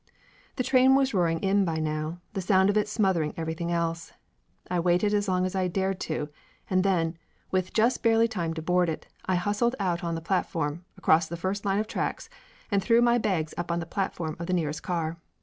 The 0.55 0.63
train 0.63 0.95
was 0.95 1.13
roaring 1.13 1.41
in 1.43 1.63
by 1.63 1.75
now, 1.77 2.21
the 2.33 2.41
sound 2.41 2.71
of 2.71 2.75
it 2.75 2.87
smothering 2.87 3.35
everything 3.37 3.71
else. 3.71 4.11
I 4.67 4.79
waited 4.79 5.13
as 5.13 5.27
long 5.27 5.45
as 5.45 5.53
I 5.53 5.67
dared 5.67 5.99
to, 6.09 6.29
and 6.71 6.83
then, 6.83 7.19
with 7.51 7.71
just 7.71 8.01
barely 8.01 8.27
time 8.27 8.55
to 8.55 8.63
board 8.63 8.89
it, 8.89 9.05
I 9.27 9.35
hustled 9.35 9.75
out 9.79 10.03
on 10.03 10.15
the 10.15 10.19
platform, 10.19 10.83
across 10.97 11.27
the 11.27 11.37
first 11.37 11.65
line 11.65 11.77
of 11.77 11.85
tracks, 11.85 12.29
and 12.71 12.81
threw 12.83 12.99
my 13.03 13.19
bags 13.19 13.53
up 13.57 13.71
on 13.71 13.79
the 13.79 13.85
platform 13.85 14.35
of 14.39 14.47
the 14.47 14.53
nearest 14.53 14.81
car. 14.81 15.17